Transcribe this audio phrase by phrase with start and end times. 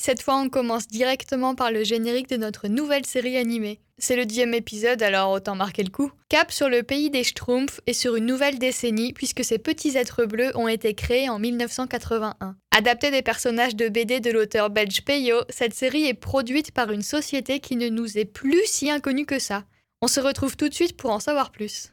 [0.00, 3.80] cette fois on commence directement par le générique de notre nouvelle série animée.
[3.98, 6.10] C'est le dixième épisode, alors autant marquer le coup.
[6.30, 10.24] Cap sur le pays des Schtroumpfs et sur une nouvelle décennie, puisque ces petits êtres
[10.24, 12.56] bleus ont été créés en 1981.
[12.70, 17.02] Adaptée des personnages de BD de l'auteur belge Peyo, cette série est produite par une
[17.02, 19.64] société qui ne nous est plus si inconnue que ça.
[20.00, 21.92] On se retrouve tout de suite pour en savoir plus.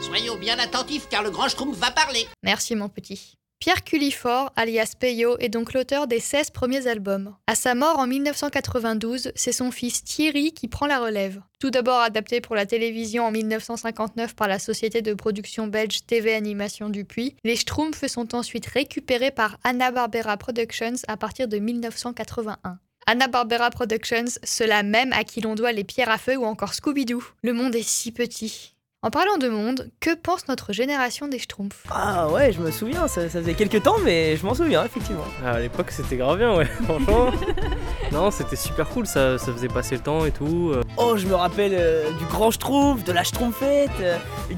[0.00, 2.26] Soyons bien attentifs car le grand Schtroumpf va parler.
[2.42, 3.34] Merci mon petit.
[3.58, 7.36] Pierre Culifort, alias Peyo, est donc l'auteur des 16 premiers albums.
[7.46, 11.42] À sa mort en 1992, c'est son fils Thierry qui prend la relève.
[11.58, 16.32] Tout d'abord adapté pour la télévision en 1959 par la société de production belge TV
[16.32, 22.78] Animation Dupuis, les Schtroumpfs sont ensuite récupérés par Hanna-Barbera Productions à partir de 1981.
[23.06, 27.22] Hanna-Barbera Productions, cela même à qui l'on doit les pierres à feu ou encore Scooby-Doo.
[27.42, 28.74] Le monde est si petit.
[29.02, 33.08] En parlant de monde, que pense notre génération des Schtroumpfs Ah ouais, je me souviens,
[33.08, 35.24] ça, ça faisait quelques temps, mais je m'en souviens, effectivement.
[35.42, 37.30] Ah, à l'époque, c'était grave bien, ouais, franchement.
[38.12, 40.72] non, c'était super cool, ça, ça faisait passer le temps et tout.
[40.74, 40.82] euh.
[40.96, 44.16] Oh, je me rappelle euh, du grand Schtroumpf, de la Schtroumpfette, euh,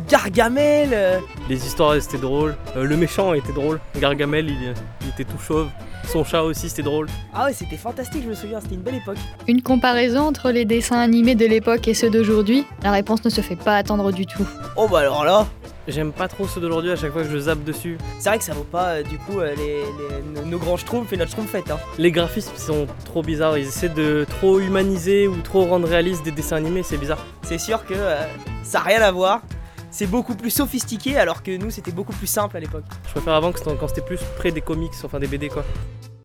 [0.08, 0.90] Gargamel.
[0.92, 1.18] euh.
[1.48, 2.56] Les histoires, c'était drôle.
[2.76, 3.80] Euh, le méchant était drôle.
[3.98, 5.68] Gargamel, il, il était tout chauve.
[6.10, 7.06] Son chat aussi, c'était drôle.
[7.32, 9.18] Ah ouais, c'était fantastique, je me souviens, c'était une belle époque.
[9.46, 12.66] Une comparaison entre les dessins animés de l'époque et ceux d'aujourd'hui?
[12.82, 14.46] La réponse ne se fait pas attendre du tout.
[14.76, 15.46] Oh bah alors là,
[15.88, 17.98] J'aime pas trop ceux d'aujourd'hui à chaque fois que je zappe dessus.
[18.20, 20.76] c'est vrai que ça vaut pas euh, du coup euh, les, les- nos- nos grands
[20.76, 21.70] Schtroumpfs et notre Schtroumpfette.
[21.70, 21.78] Hein.
[21.98, 23.58] Les graphismes sont trop bizarres.
[23.58, 27.24] Ils essaient de trop humaniser ou trop rendre réaliste des dessins animés, c'est bizarre.
[27.42, 28.22] C'est sûr que euh,
[28.62, 29.42] ça a rien à voir.
[29.90, 32.84] C'est beaucoup plus sophistiqué alors que nous c'était beaucoup plus simple à l'époque.
[33.08, 35.64] Je préfère avant que quand c'était plus près des comics, enfin des BD quoi.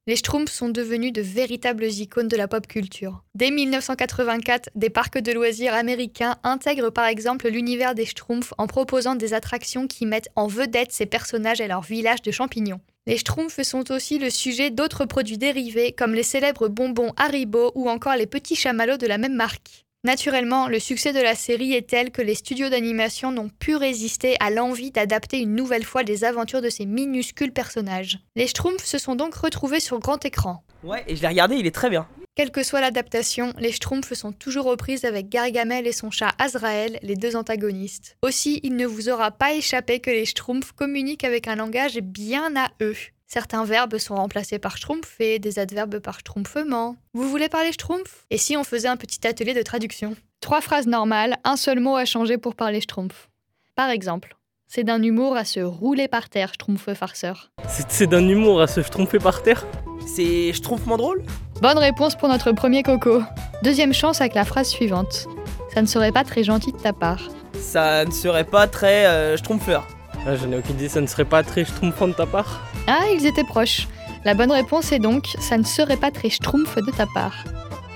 [0.09, 3.25] Les Schtroumpfs sont devenus de véritables icônes de la pop culture.
[3.35, 9.15] Dès 1984, des parcs de loisirs américains intègrent par exemple l'univers des Schtroumpfs en proposant
[9.15, 12.79] des attractions qui mettent en vedette ces personnages et leur village de champignons.
[13.05, 17.89] Les Schtroumpfs sont aussi le sujet d'autres produits dérivés comme les célèbres bonbons Haribo ou
[17.89, 19.86] encore les petits chamallows de la même marque.
[20.07, 24.37] Naturellement, le succès de la série est tel que les studios d'animation n'ont pu résister
[24.39, 28.17] à l'envie d'adapter une nouvelle fois les aventures de ces minuscules personnages.
[28.37, 30.63] Les Schtroumpfs se sont donc retrouvés sur grand écran.
[30.81, 32.07] Ouais, et je l'ai regardé, il est très bien.
[32.35, 36.99] Quelle que soit l'adaptation, les Schtroumpfs sont toujours reprises avec Gargamel et son chat Azrael,
[37.03, 38.15] les deux antagonistes.
[38.21, 42.55] Aussi, il ne vous aura pas échappé que les Schtroumpfs communiquent avec un langage bien
[42.55, 42.95] à eux.
[43.29, 46.95] Certains verbes sont remplacés par schtroumpfer, des adverbes par schtroumpfement.
[47.13, 48.25] Vous voulez parler schtroumpf?
[48.29, 50.15] Et si on faisait un petit atelier de traduction?
[50.39, 53.27] Trois phrases normales, un seul mot à changer pour parler schtroumpf.
[53.75, 54.37] Par exemple,
[54.69, 57.51] c'est d'un humour à se rouler par terre, schtroumpf farceur.
[57.89, 59.65] C'est d'un humour à se tromper par terre?
[60.05, 61.21] C'est Schtroumpfement drôle?
[61.61, 63.23] Bonne réponse pour notre premier coco.
[63.61, 65.27] Deuxième chance avec la phrase suivante.
[65.73, 67.27] Ça ne serait pas très gentil de ta part.
[67.59, 69.85] Ça ne serait pas très euh, Schtroumpfeur.
[70.25, 72.61] Ah, je n'ai aucune idée, ça ne serait pas très schtroumpfant de ta part?
[72.87, 73.87] Ah, ils étaient proches.
[74.23, 77.43] La bonne réponse est donc ça ne serait pas très schtroumpf de ta part.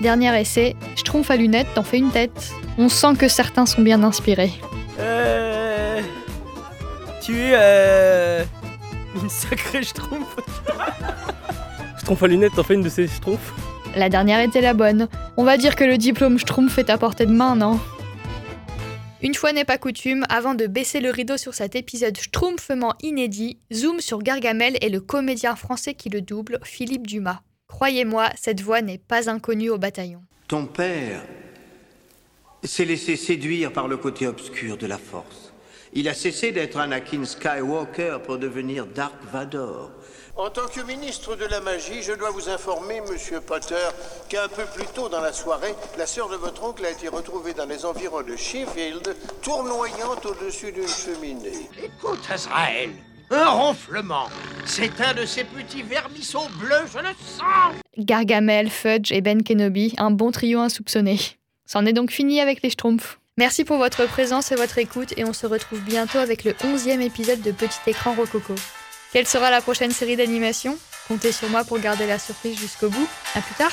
[0.00, 2.52] Dernier essai, schtroumpf à lunettes, t'en fais une tête.
[2.76, 4.52] On sent que certains sont bien inspirés.
[4.98, 6.00] Euh...
[7.22, 8.44] Tu es euh...
[9.22, 10.36] une sacrée Schtroumpf.
[11.98, 13.52] Schtroumpf à lunettes, t'en fais une de ces schtroumpfs?
[13.94, 15.08] La dernière était la bonne.
[15.36, 17.78] On va dire que le diplôme schtroumpf est à portée de main, non?
[19.24, 23.60] Une fois n'est pas coutume, avant de baisser le rideau sur cet épisode schtroumpfement inédit,
[23.72, 27.42] zoom sur Gargamel et le comédien français qui le double, Philippe Dumas.
[27.68, 30.22] Croyez-moi, cette voix n'est pas inconnue au bataillon.
[30.48, 31.22] Ton père
[32.64, 35.51] s'est laissé séduire par le côté obscur de la force.
[35.94, 39.90] Il a cessé d'être Anakin Skywalker pour devenir Dark Vador.
[40.36, 43.74] En tant que ministre de la magie, je dois vous informer, monsieur Potter,
[44.30, 47.52] qu'un peu plus tôt dans la soirée, la sœur de votre oncle a été retrouvée
[47.52, 51.68] dans les environs de Sheffield, tournoyant au-dessus d'une cheminée.
[51.84, 52.92] Écoute, Azrael,
[53.30, 54.30] un ronflement.
[54.64, 57.74] C'est un de ces petits vermisseaux bleus, je le sens.
[57.98, 61.18] Gargamel, Fudge et Ben Kenobi, un bon trio insoupçonné.
[61.66, 63.18] C'en est donc fini avec les Schtroumpfs.
[63.38, 67.00] Merci pour votre présence et votre écoute et on se retrouve bientôt avec le 11e
[67.00, 68.54] épisode de Petit écran Rococo.
[69.10, 70.76] Quelle sera la prochaine série d'animation?
[71.08, 73.08] Comptez sur moi pour garder la surprise jusqu'au bout.
[73.34, 73.72] À plus tard